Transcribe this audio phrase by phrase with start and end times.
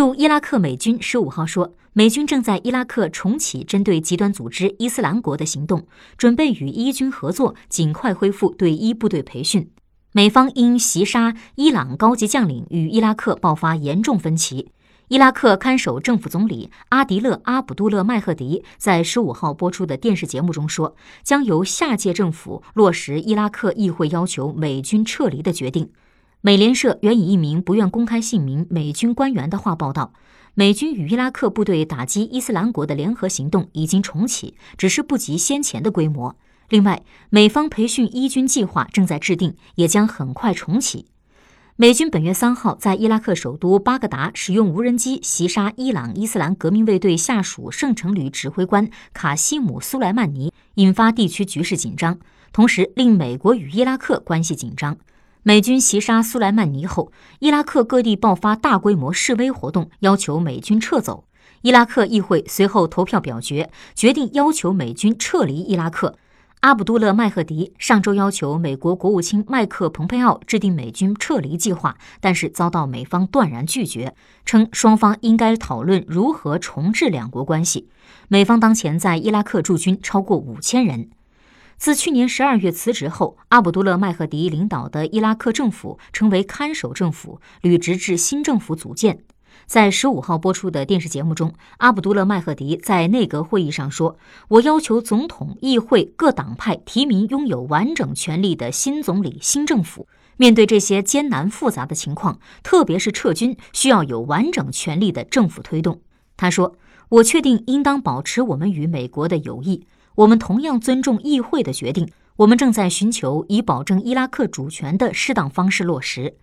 [0.00, 9.70] 驻伊拉克美军十五号说，美军正在伊拉克重启针对极端组织伊斯兰国的行动，准备与伊军合作，尽快恢复对伊部队培训。
[10.12, 14.70] 美方因袭杀伊朗高级将领与伊拉克爆发严重分歧。
[15.08, 25.90] 伊拉克看守政府总理阿迪勒·阿卜杜勒麦赫迪在十五号播出的电视节目中说，将由下届政府落实伊拉克议会要求美军撤离的决定。
[26.42, 30.14] 美联社援引一名不愿公开姓名美军官员的话报道，
[30.54, 36.34] 美军与伊拉克部队打击伊斯兰国的联合行动已经重启，只是不及先前的规模。
[36.70, 41.04] 另外，美方培训伊军计划正在制定，也将很快重启。
[41.76, 52.18] 美军本月三号在伊拉克首都巴格达使用无人机袭杀伊朗伊斯兰革命卫队下属圣城旅指挥官卡西姆·苏莱曼尼，引发地区局势紧张，
[52.50, 54.96] 同时令美国与伊拉克关系紧张。
[55.42, 61.24] 美军袭杀苏莱曼尼后，伊拉克各地爆发大规模示威活动，要求美军撤走。
[61.62, 66.18] 伊拉克议会随后投票表决，决定要求美军撤离伊拉克。
[66.60, 77.88] 阿卜杜勒麦赫迪上周要求美国国务卿麦克蓬佩奥制定美军撤离计划，但是遭到美方断然拒绝，称双方应该讨论如何重置两国关系。
[78.28, 81.08] 美方当前在伊拉克驻军超过五千人。
[81.80, 89.24] 自去年十二月辞职后，阿卜杜勒麦赫迪领导的伊拉克政府成为看守政府，履职至新政府组建。
[89.64, 100.06] 在十五号播出的电视节目中，阿卜杜勒麦赫迪在内阁会议上说：“我要求总统、议会各党派提名拥有完整权力的新总理、新政府。
[100.36, 106.02] 面对这些艰难复杂的情况，特别是撤军，需要有完整权力的政府推动。”
[106.36, 106.76] 他说
[107.08, 112.10] ：“我确定应当保持我们与美国的友谊。”我们同样尊重议会的决定。
[112.36, 116.36] 我们正在寻求以保证伊拉克主权的适当方式落实。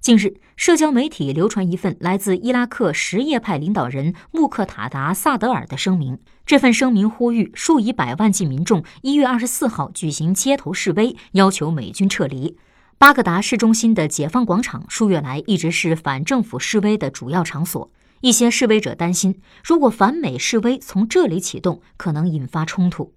[0.00, 6.18] 近日，社交媒体流传一份来自伊拉克什叶派领导人穆克塔达·萨德尔的声明。
[6.44, 12.56] 这份声明呼吁数以百万计民众一月二十四号举行街头示威，要求美军撤离。
[12.98, 17.90] 巴格达市中心的解放广场数月来一直是反政府示威的主要场所。
[18.20, 23.14] 一些示威者担心，如果反美示威从这里启动，可能引发冲突。